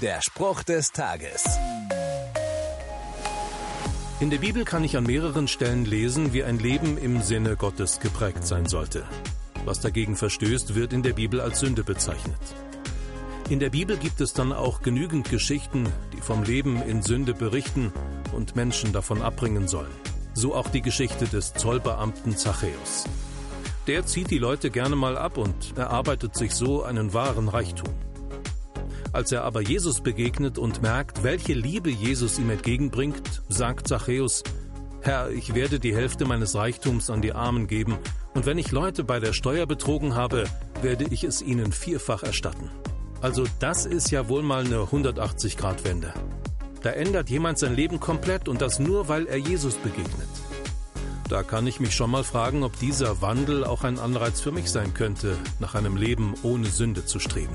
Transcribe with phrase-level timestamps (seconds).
[0.00, 1.44] Der Spruch des Tages.
[4.18, 8.00] In der Bibel kann ich an mehreren Stellen lesen, wie ein Leben im Sinne Gottes
[8.00, 9.04] geprägt sein sollte.
[9.66, 12.38] Was dagegen verstößt, wird in der Bibel als Sünde bezeichnet.
[13.50, 17.92] In der Bibel gibt es dann auch genügend Geschichten, die vom Leben in Sünde berichten
[18.32, 19.92] und Menschen davon abbringen sollen.
[20.32, 23.04] So auch die Geschichte des Zollbeamten Zachäus.
[23.86, 27.92] Der zieht die Leute gerne mal ab und erarbeitet sich so einen wahren Reichtum.
[29.12, 34.44] Als er aber Jesus begegnet und merkt, welche Liebe Jesus ihm entgegenbringt, sagt Zachäus,
[35.02, 37.98] Herr, ich werde die Hälfte meines Reichtums an die Armen geben,
[38.34, 40.44] und wenn ich Leute bei der Steuer betrogen habe,
[40.82, 42.70] werde ich es ihnen vierfach erstatten.
[43.20, 46.14] Also das ist ja wohl mal eine 180-Grad-Wende.
[46.82, 50.28] Da ändert jemand sein Leben komplett und das nur, weil er Jesus begegnet.
[51.28, 54.70] Da kann ich mich schon mal fragen, ob dieser Wandel auch ein Anreiz für mich
[54.70, 57.54] sein könnte, nach einem Leben ohne Sünde zu streben.